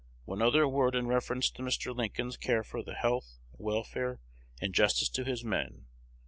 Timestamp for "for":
2.63-2.81